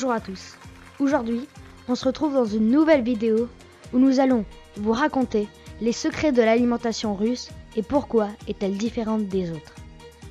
Bonjour 0.00 0.14
à 0.14 0.20
tous. 0.20 0.56
Aujourd'hui, 0.98 1.46
on 1.86 1.94
se 1.94 2.06
retrouve 2.06 2.32
dans 2.32 2.46
une 2.46 2.70
nouvelle 2.70 3.02
vidéo 3.02 3.50
où 3.92 3.98
nous 3.98 4.18
allons 4.18 4.46
vous 4.78 4.92
raconter 4.92 5.46
les 5.82 5.92
secrets 5.92 6.32
de 6.32 6.40
l'alimentation 6.40 7.14
russe 7.14 7.50
et 7.76 7.82
pourquoi 7.82 8.28
est-elle 8.48 8.78
différente 8.78 9.26
des 9.26 9.50
autres. 9.50 9.74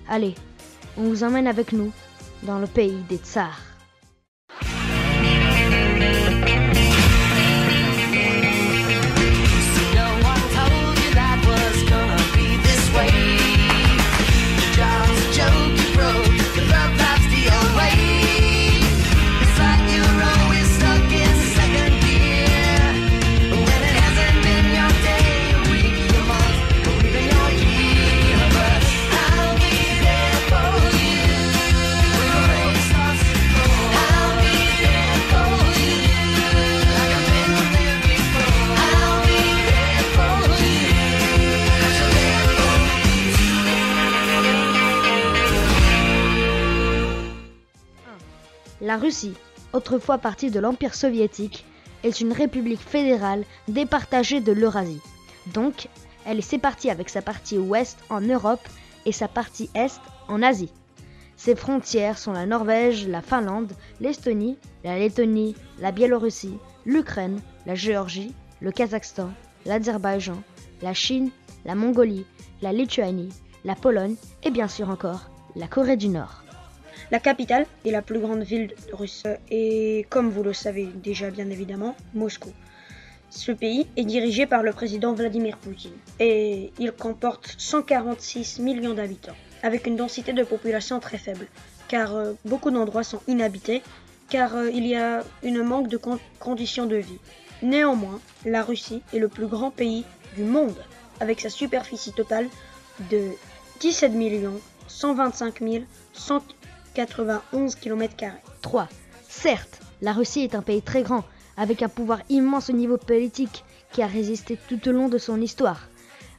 Allez, 0.07 0.33
on 0.97 1.03
vous 1.03 1.23
emmène 1.23 1.45
avec 1.45 1.71
nous 1.71 1.91
dans 2.41 2.57
le 2.57 2.65
pays 2.65 2.97
des 3.09 3.17
tsars. 3.17 3.68
La 48.89 48.97
Russie, 48.97 49.35
autrefois 49.71 50.17
partie 50.17 50.49
de 50.49 50.59
l'Empire 50.59 50.95
soviétique, 50.95 51.63
est 52.01 52.21
une 52.21 52.33
république 52.33 52.81
fédérale 52.81 53.43
départagée 53.67 54.41
de 54.41 54.51
l'Eurasie. 54.51 54.99
Donc, 55.53 55.89
elle 56.25 56.39
est 56.39 56.41
sépartie 56.41 56.89
avec 56.89 57.07
sa 57.09 57.21
partie 57.21 57.59
ouest 57.59 57.99
en 58.09 58.19
Europe 58.19 58.67
et 59.05 59.11
sa 59.11 59.27
partie 59.27 59.69
est 59.75 60.01
en 60.27 60.41
Asie. 60.41 60.73
Ses 61.37 61.55
frontières 61.55 62.17
sont 62.17 62.31
la 62.31 62.47
Norvège, 62.47 63.07
la 63.07 63.21
Finlande, 63.21 63.73
l'Estonie, 64.01 64.57
la 64.83 64.97
Lettonie, 64.97 65.55
la 65.77 65.91
Biélorussie, 65.91 66.57
l'Ukraine, 66.83 67.41
la 67.67 67.75
Géorgie, 67.75 68.33
le 68.59 68.71
Kazakhstan, 68.71 69.29
l'Azerbaïdjan, 69.67 70.41
la 70.81 70.95
Chine, 70.95 71.29
la 71.63 71.75
Mongolie, 71.75 72.25
la 72.63 72.73
Lituanie, 72.73 73.29
la 73.65 73.75
Pologne 73.75 74.15
et 74.41 74.49
bien 74.49 74.67
sûr 74.67 74.89
encore 74.89 75.29
la 75.55 75.67
Corée 75.67 75.95
du 75.95 76.07
Nord. 76.07 76.43
La 77.11 77.19
capitale 77.19 77.65
est 77.85 77.91
la 77.91 78.01
plus 78.03 78.19
grande 78.19 78.43
ville 78.43 78.73
russe 78.93 79.23
et, 79.49 80.05
comme 80.09 80.29
vous 80.29 80.43
le 80.43 80.53
savez 80.53 80.85
déjà 80.85 81.31
bien 81.31 81.49
évidemment, 81.49 81.95
Moscou. 82.13 82.51
Ce 83.31 83.51
pays 83.51 83.87
est 83.97 84.05
dirigé 84.05 84.45
par 84.45 84.61
le 84.63 84.73
président 84.73 85.13
Vladimir 85.13 85.57
Poutine 85.57 85.93
et 86.19 86.71
il 86.79 86.91
comporte 86.91 87.55
146 87.57 88.59
millions 88.59 88.93
d'habitants, 88.93 89.35
avec 89.63 89.87
une 89.87 89.95
densité 89.95 90.33
de 90.33 90.43
population 90.43 90.99
très 90.99 91.17
faible, 91.17 91.47
car 91.87 92.15
euh, 92.15 92.33
beaucoup 92.45 92.69
d'endroits 92.71 93.03
sont 93.03 93.21
inhabités, 93.27 93.81
car 94.29 94.55
euh, 94.55 94.69
il 94.71 94.85
y 94.85 94.95
a 94.95 95.23
une 95.43 95.63
manque 95.63 95.87
de 95.87 95.97
con- 95.97 96.19
conditions 96.39 96.85
de 96.85 96.95
vie. 96.97 97.19
Néanmoins, 97.63 98.19
la 98.45 98.63
Russie 98.63 99.01
est 99.13 99.19
le 99.19 99.27
plus 99.27 99.47
grand 99.47 99.71
pays 99.71 100.05
du 100.35 100.43
monde, 100.43 100.77
avec 101.19 101.39
sa 101.41 101.49
superficie 101.49 102.13
totale 102.13 102.47
de 103.11 103.29
17 103.79 104.11
125 104.87 105.61
191 106.95 107.75
km. 107.75 108.25
3. 108.61 108.87
Certes, 109.27 109.79
la 110.01 110.13
Russie 110.13 110.41
est 110.41 110.55
un 110.55 110.61
pays 110.61 110.81
très 110.81 111.03
grand, 111.03 111.23
avec 111.57 111.81
un 111.83 111.89
pouvoir 111.89 112.19
immense 112.29 112.69
au 112.69 112.73
niveau 112.73 112.97
politique, 112.97 113.63
qui 113.91 114.01
a 114.01 114.07
résisté 114.07 114.57
tout 114.67 114.87
au 114.87 114.91
long 114.91 115.09
de 115.09 115.17
son 115.17 115.41
histoire. 115.41 115.87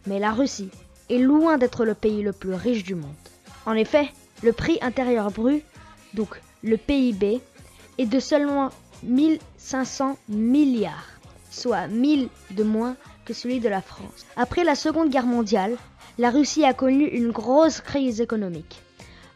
Mais 0.06 0.18
la 0.18 0.32
Russie 0.32 0.70
est 1.08 1.18
loin 1.18 1.58
d'être 1.58 1.84
le 1.84 1.94
pays 1.94 2.22
le 2.22 2.32
plus 2.32 2.54
riche 2.54 2.84
du 2.84 2.94
monde. 2.94 3.14
En 3.66 3.74
effet, 3.74 4.08
le 4.42 4.52
prix 4.52 4.78
intérieur 4.80 5.30
brut, 5.30 5.64
donc 6.14 6.40
le 6.62 6.76
PIB, 6.76 7.40
est 7.98 8.06
de 8.06 8.20
seulement 8.20 8.70
1500 9.02 10.16
milliards, 10.28 11.20
soit 11.50 11.86
1000 11.88 12.28
de 12.52 12.62
moins 12.62 12.96
que 13.24 13.34
celui 13.34 13.60
de 13.60 13.68
la 13.68 13.82
France. 13.82 14.26
Après 14.36 14.64
la 14.64 14.74
Seconde 14.74 15.10
Guerre 15.10 15.26
mondiale, 15.26 15.76
la 16.18 16.30
Russie 16.30 16.64
a 16.64 16.74
connu 16.74 17.06
une 17.06 17.30
grosse 17.30 17.80
crise 17.80 18.20
économique. 18.20 18.82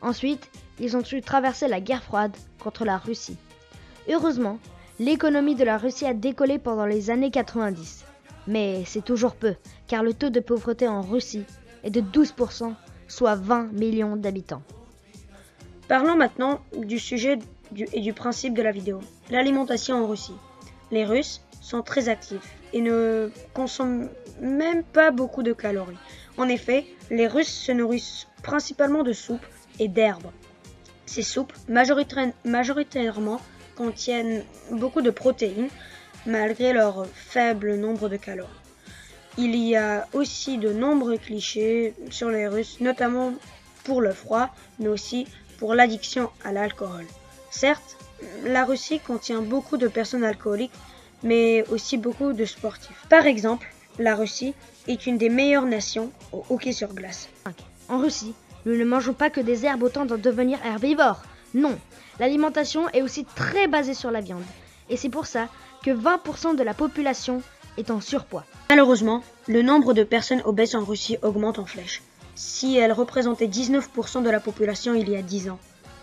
Ensuite, 0.00 0.50
ils 0.78 0.97
ont 0.97 1.00
dû 1.00 1.21
traverser 1.22 1.69
la 1.69 1.81
guerre 1.81 2.03
froide 2.03 2.37
contre 2.62 2.84
la 2.84 2.99
Russie. 2.99 3.37
Heureusement, 4.09 4.59
l'économie 4.99 5.55
de 5.55 5.65
la 5.65 5.78
Russie 5.78 6.06
a 6.06 6.15
décollé 6.15 6.59
pendant 6.59 6.87
les 6.87 7.10
années 7.10 7.31
90. 7.31 8.04
Mais 8.47 8.83
c'est 8.87 9.04
toujours 9.04 9.34
peu, 9.34 9.54
car 9.87 10.03
le 10.03 10.12
taux 10.12 10.31
de 10.31 10.41
pauvreté 10.41 10.87
en 10.88 11.00
Russie 11.00 11.44
est 11.83 11.91
de 11.91 12.00
12%, 12.00 12.75
soit 13.09 13.34
20 13.34 13.72
millions 13.72 14.16
d'habitants. 14.16 14.62
Parlons 15.88 16.16
maintenant 16.16 16.60
du 16.77 16.99
sujet 16.99 17.38
et 17.93 18.00
du 18.00 18.12
principe 18.12 18.54
de 18.54 18.62
la 18.62 18.72
vidéo, 18.72 19.00
l'alimentation 19.31 20.03
en 20.03 20.06
Russie. 20.06 20.34
Les 20.91 21.04
Russes 21.04 21.43
sont 21.60 21.83
très 21.83 22.09
actifs 22.09 22.56
et 22.72 22.81
ne 22.81 23.31
consomment 23.54 24.09
même 24.41 24.83
pas 24.83 25.10
beaucoup 25.10 25.43
de 25.43 25.53
calories. 25.53 25.97
En 26.37 26.49
effet, 26.49 26.87
les 27.10 27.27
Russes 27.27 27.53
se 27.53 27.72
nourrissent 27.72 28.27
principalement 28.43 29.03
de 29.03 29.12
soupe 29.12 29.44
et 29.79 29.89
d'herbes. 29.89 30.31
Ces 31.07 31.23
soupes, 31.23 31.53
majoritaire- 31.69 32.33
majoritairement, 32.45 33.41
contiennent 33.77 34.45
beaucoup 34.71 35.03
de 35.03 35.11
protéines, 35.11 35.69
malgré 36.27 36.73
leur 36.73 37.07
faible 37.15 37.75
nombre 37.77 38.09
de 38.09 38.17
calories. 38.17 38.51
Il 39.37 39.57
y 39.57 39.75
a 39.77 40.07
aussi 40.13 40.59
de 40.59 40.73
nombreux 40.73 41.19
clichés 41.19 41.95
sur 42.11 42.31
les 42.31 42.47
Russes, 42.47 42.79
notamment 42.81 43.34
pour 43.83 44.01
le 44.01 44.13
froid, 44.13 44.49
mais 44.79 44.89
aussi 44.89 45.27
pour 45.59 45.75
l'addiction 45.75 46.31
à 46.45 46.53
l'alcool. 46.53 47.05
Certes, 47.51 47.97
la 48.45 48.65
Russie 48.65 49.01
contient 49.01 49.43
beaucoup 49.43 49.77
de 49.77 49.89
personnes 49.89 50.25
alcooliques, 50.25 50.73
mais 51.23 51.65
aussi 51.69 51.97
beaucoup 51.97 52.33
de 52.33 52.45
sportifs. 52.45 53.05
Par 53.11 53.27
exemple, 53.27 53.67
la 53.99 54.15
Russie 54.15 54.55
est 54.87 55.07
une 55.07 55.19
des 55.19 55.29
meilleures 55.29 55.67
nations 55.67 56.11
au 56.33 56.45
hockey 56.49 56.73
sur 56.73 56.95
glace. 56.95 57.29
En 57.89 57.99
Russie, 57.99 58.34
nous 58.67 58.77
ne 58.77 58.85
mangeons 58.85 59.13
pas 59.13 59.31
que 59.31 59.41
des 59.41 59.65
herbes 59.65 59.83
autant 59.83 60.05
d'en 60.05 60.19
devenir 60.19 60.59
herbivores. 60.65 61.23
Non, 61.55 61.79
l'alimentation 62.19 62.89
est 62.91 63.03
aussi 63.03 63.25
très 63.25 63.69
basée 63.69 63.95
sur 63.95 64.11
la 64.11 64.21
viande. 64.21 64.43
Et 64.91 64.97
c'est 64.97 65.09
pour 65.09 65.27
ça 65.27 65.49
que 65.83 65.91
20% 65.91 66.57
de 66.57 66.63
la 66.63 66.75
population 66.75 67.43
est 67.77 67.91
en 67.91 68.01
surpoids. 68.01 68.45
Malheureusement, 68.71 69.23
le 69.47 69.63
nombre 69.63 69.93
de 69.95 70.05
personnes 70.05 70.43
obèses 70.45 70.75
en 70.75 70.85
Russie 70.85 71.19
augmente 71.23 71.59
en 71.59 71.67
flèche. 71.67 72.03
Si 72.35 72.77
elles 72.77 72.93
représentaient 72.93 73.47
19% 73.47 74.23
de 74.23 74.31
la 74.31 74.41
population 74.41 74.95
il 74.95 75.09
y 75.09 75.17
a 75.17 75.23
10 75.23 75.51
ans, 75.51 75.59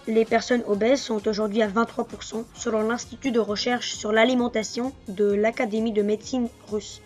les 0.07 0.25
personnes 0.25 0.63
obèses 0.67 1.01
sont 1.01 1.27
aujourd'hui 1.27 1.61
à 1.61 1.67
23% 1.67 2.45
selon 2.55 2.87
l'Institut 2.87 3.31
de 3.31 3.39
recherche 3.39 3.93
sur 3.93 4.11
l'alimentation 4.11 4.93
de 5.07 5.25
l'Académie 5.25 5.91
de 5.91 6.01
médecine 6.01 6.47
russe. 6.69 7.01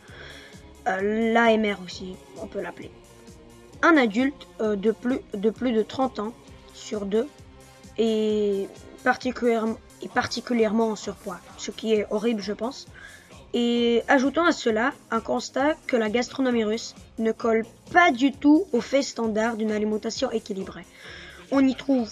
Euh, 0.88 1.34
L'AMR 1.34 1.76
aussi, 1.84 2.16
on 2.42 2.48
peut 2.48 2.62
l'appeler. 2.62 2.92
Un 3.86 3.98
adulte 3.98 4.48
euh, 4.62 4.76
de, 4.76 4.90
plus, 4.90 5.20
de 5.36 5.52
plus 5.52 5.72
de 5.72 5.84
30 5.84 6.18
ans 6.18 6.34
sur 6.74 7.06
deux 7.06 7.28
est 8.00 8.68
particulièrement, 9.04 10.90
en 10.90 10.96
surpoids, 10.96 11.40
ce 11.60 11.70
qui 11.70 11.94
est 11.94 12.08
horrible 12.10 12.42
je 12.42 12.54
pense. 12.54 12.88
Et 13.54 14.02
ajoutons 14.08 14.44
à 14.44 14.54
cela 14.54 14.92
un 15.12 15.20
constat 15.20 15.76
que 15.86 15.96
la 15.98 16.10
gastronomie 16.10 16.64
russe 16.64 16.96
ne 17.20 17.32
colle 17.32 17.64
pas 17.94 18.10
du 18.10 18.32
tout 18.32 18.66
au 18.74 18.82
fait 18.82 19.04
standard 19.04 19.56
d'une 19.56 19.72
alimentation 19.72 20.32
équilibrée. 20.32 20.88
On 21.52 21.60
y 21.60 21.76
trouve 21.76 22.10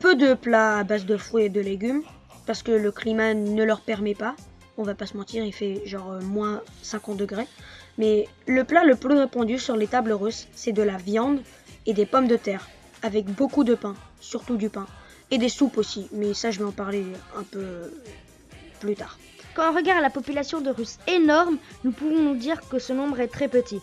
peu 0.00 0.16
de 0.16 0.34
plats 0.34 0.78
à 0.78 0.82
base 0.82 1.06
de 1.06 1.16
fruits 1.16 1.44
et 1.44 1.48
de 1.50 1.60
légumes, 1.60 2.02
parce 2.46 2.64
que 2.64 2.72
le 2.72 2.90
climat 2.90 3.32
ne 3.32 3.62
leur 3.62 3.82
permet 3.82 4.16
pas. 4.16 4.34
On 4.78 4.82
va 4.82 4.94
pas 4.94 5.06
se 5.06 5.16
mentir, 5.16 5.44
il 5.44 5.52
fait 5.52 5.82
genre 5.86 6.12
euh, 6.12 6.20
moins 6.20 6.62
50 6.82 7.16
degrés. 7.16 7.46
Mais 7.98 8.26
le 8.46 8.64
plat 8.64 8.84
le 8.84 8.96
plus 8.96 9.16
répandu 9.16 9.58
sur 9.58 9.76
les 9.76 9.86
tables 9.86 10.12
russes, 10.12 10.48
c'est 10.54 10.72
de 10.72 10.82
la 10.82 10.96
viande 10.96 11.40
et 11.86 11.92
des 11.92 12.06
pommes 12.06 12.28
de 12.28 12.36
terre, 12.36 12.68
avec 13.02 13.26
beaucoup 13.26 13.64
de 13.64 13.74
pain, 13.74 13.94
surtout 14.20 14.56
du 14.56 14.70
pain. 14.70 14.86
Et 15.30 15.38
des 15.38 15.48
soupes 15.48 15.78
aussi, 15.78 16.08
mais 16.12 16.34
ça 16.34 16.50
je 16.50 16.58
vais 16.58 16.64
en 16.64 16.72
parler 16.72 17.04
un 17.36 17.42
peu 17.42 17.92
plus 18.80 18.94
tard. 18.94 19.18
Quand 19.54 19.70
on 19.70 19.74
regarde 19.74 20.00
la 20.00 20.10
population 20.10 20.60
de 20.62 20.70
Russes 20.70 20.98
énorme, 21.06 21.58
nous 21.84 21.92
pouvons 21.92 22.18
nous 22.18 22.36
dire 22.36 22.60
que 22.68 22.78
ce 22.78 22.94
nombre 22.94 23.20
est 23.20 23.28
très 23.28 23.48
petit. 23.48 23.80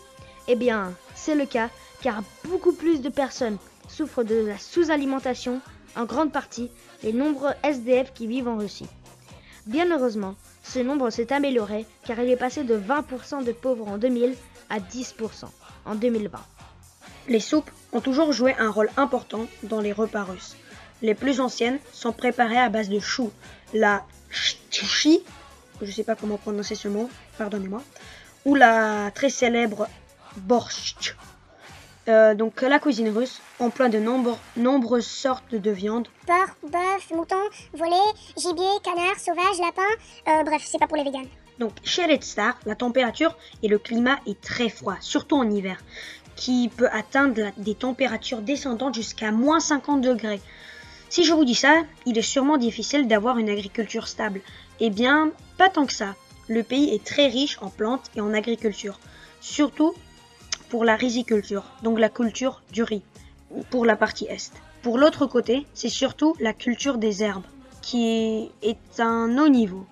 Eh 0.48 0.56
bien, 0.56 0.92
c'est 1.14 1.36
le 1.36 1.46
cas, 1.46 1.70
car 2.02 2.22
beaucoup 2.48 2.72
plus 2.72 3.00
de 3.00 3.08
personnes 3.08 3.58
souffrent 3.88 4.24
de 4.24 4.46
la 4.46 4.58
sous-alimentation, 4.58 5.60
en 5.96 6.04
grande 6.04 6.32
partie 6.32 6.70
les 7.02 7.12
nombreux 7.12 7.52
SDF 7.62 8.12
qui 8.12 8.26
vivent 8.26 8.48
en 8.48 8.56
Russie. 8.56 8.86
Bien 9.66 9.90
heureusement, 9.90 10.34
ce 10.62 10.78
nombre 10.78 11.10
s'est 11.10 11.32
amélioré 11.32 11.86
car 12.04 12.18
il 12.20 12.30
est 12.30 12.36
passé 12.36 12.64
de 12.64 12.78
20% 12.78 13.44
de 13.44 13.52
pauvres 13.52 13.88
en 13.88 13.98
2000 13.98 14.34
à 14.70 14.78
10% 14.78 15.44
en 15.84 15.94
2020. 15.94 16.38
Les 17.28 17.40
soupes 17.40 17.70
ont 17.92 18.00
toujours 18.00 18.32
joué 18.32 18.54
un 18.58 18.70
rôle 18.70 18.90
important 18.96 19.46
dans 19.62 19.80
les 19.80 19.92
repas 19.92 20.24
russes. 20.24 20.56
Les 21.02 21.14
plus 21.14 21.40
anciennes 21.40 21.78
sont 21.92 22.12
préparées 22.12 22.58
à 22.58 22.68
base 22.68 22.88
de 22.88 22.98
choux, 22.98 23.30
la 23.74 24.04
Tkchi, 24.70 25.20
je 25.82 25.90
sais 25.90 26.04
pas 26.04 26.14
comment 26.14 26.36
prononcer 26.36 26.74
ce 26.74 26.88
mot, 26.88 27.10
pardonnez-moi, 27.38 27.82
ou 28.44 28.54
la 28.54 29.10
très 29.14 29.30
célèbre 29.30 29.88
borscht. 30.36 31.16
Euh, 32.08 32.34
donc 32.34 32.62
la 32.62 32.78
cuisine 32.78 33.10
russe 33.10 33.40
emploie 33.58 33.88
de 33.88 33.98
nombre- 33.98 34.38
nombreuses 34.56 35.06
sortes 35.06 35.54
de 35.54 35.70
viande. 35.70 36.08
Porc, 36.26 36.56
bœuf, 36.70 37.10
mouton, 37.14 37.36
volet, 37.74 37.94
gibier, 38.36 38.64
canard, 38.82 39.18
sauvage, 39.18 39.58
lapin. 39.60 39.82
Euh, 40.28 40.42
bref, 40.44 40.62
c'est 40.64 40.78
pas 40.78 40.86
pour 40.86 40.96
les 40.96 41.04
véganes. 41.04 41.28
Donc 41.58 41.72
chez 41.84 42.06
Red 42.06 42.24
Star, 42.24 42.58
la 42.64 42.74
température 42.74 43.36
et 43.62 43.68
le 43.68 43.78
climat 43.78 44.18
est 44.26 44.40
très 44.40 44.70
froid, 44.70 44.96
surtout 45.00 45.36
en 45.36 45.48
hiver, 45.50 45.78
qui 46.36 46.70
peut 46.74 46.88
atteindre 46.90 47.38
la- 47.38 47.50
des 47.58 47.74
températures 47.74 48.40
descendantes 48.40 48.94
jusqu'à 48.94 49.30
moins 49.30 49.60
50 49.60 50.00
degrés. 50.00 50.40
Si 51.10 51.22
je 51.24 51.34
vous 51.34 51.44
dis 51.44 51.54
ça, 51.54 51.82
il 52.06 52.16
est 52.16 52.22
sûrement 52.22 52.56
difficile 52.56 53.08
d'avoir 53.08 53.36
une 53.36 53.50
agriculture 53.50 54.08
stable. 54.08 54.40
Eh 54.80 54.88
bien, 54.90 55.32
pas 55.58 55.68
tant 55.68 55.84
que 55.84 55.92
ça. 55.92 56.14
Le 56.48 56.62
pays 56.62 56.94
est 56.94 57.04
très 57.04 57.26
riche 57.26 57.58
en 57.60 57.68
plantes 57.68 58.10
et 58.16 58.20
en 58.22 58.32
agriculture, 58.32 58.98
surtout 59.40 59.92
pour 60.70 60.84
la 60.84 60.96
riziculture, 60.96 61.64
donc 61.82 61.98
la 61.98 62.08
culture 62.08 62.62
du 62.72 62.84
riz, 62.84 63.02
pour 63.70 63.84
la 63.84 63.96
partie 63.96 64.26
est. 64.26 64.52
Pour 64.82 64.96
l'autre 64.96 65.26
côté, 65.26 65.66
c'est 65.74 65.90
surtout 65.90 66.34
la 66.40 66.54
culture 66.54 66.96
des 66.96 67.22
herbes, 67.22 67.44
qui 67.82 68.50
est 68.62 69.00
un 69.00 69.36
haut 69.36 69.48
niveau. 69.48 69.84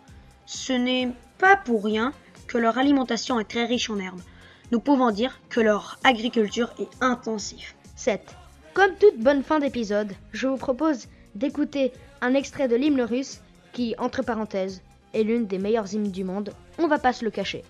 Ce 0.47 0.73
n'est 0.73 1.11
pas 1.39 1.57
pour 1.57 1.85
rien 1.85 2.13
que 2.47 2.57
leur 2.57 2.79
alimentation 2.79 3.39
est 3.41 3.51
très 3.51 3.67
riche 3.67 3.91
en 3.91 3.99
herbes. 3.99 4.23
Nous 4.71 4.81
pouvons 4.81 5.11
dire 5.11 5.41
que 5.51 5.61
leur 5.61 5.99
agriculture 6.05 6.73
est 6.79 6.89
intensive. 7.03 7.75
7. 7.97 8.23
Comme 8.73 8.95
toute 9.01 9.19
bonne 9.19 9.43
fin 9.43 9.59
d'épisode, 9.59 10.13
je 10.33 10.47
vous 10.47 10.57
propose 10.57 11.09
d'écouter 11.35 11.93
un 12.21 12.35
extrait 12.35 12.69
de 12.69 12.77
l'hymne 12.77 13.03
russe 13.03 13.41
qui, 13.73 13.95
entre 13.99 14.23
parenthèses, 14.23 14.83
est 15.13 15.25
l'une 15.25 15.47
des 15.47 15.59
meilleures 15.59 15.93
hymnes 15.93 16.13
du 16.13 16.23
monde. 16.23 16.53
On 16.79 16.87
va 16.87 16.99
pas 16.99 17.13
se 17.13 17.25
le 17.25 17.31
cacher. 17.31 17.65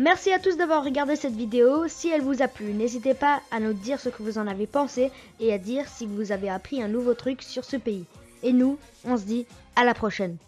Merci 0.00 0.32
à 0.32 0.38
tous 0.38 0.56
d'avoir 0.56 0.82
regardé 0.82 1.14
cette 1.14 1.34
vidéo. 1.34 1.86
Si 1.86 2.08
elle 2.08 2.22
vous 2.22 2.40
a 2.40 2.48
plu, 2.48 2.72
n'hésitez 2.72 3.12
pas 3.12 3.42
à 3.50 3.60
nous 3.60 3.74
dire 3.74 4.00
ce 4.00 4.08
que 4.08 4.22
vous 4.22 4.38
en 4.38 4.46
avez 4.46 4.66
pensé 4.66 5.10
et 5.40 5.52
à 5.52 5.58
dire 5.58 5.86
si 5.88 6.06
vous 6.06 6.32
avez 6.32 6.48
appris 6.48 6.82
un 6.82 6.88
nouveau 6.88 7.12
truc 7.12 7.42
sur 7.42 7.66
ce 7.66 7.76
pays. 7.76 8.06
Et 8.42 8.54
nous, 8.54 8.78
on 9.04 9.18
se 9.18 9.24
dit 9.24 9.46
à 9.76 9.84
la 9.84 9.92
prochaine. 9.92 10.38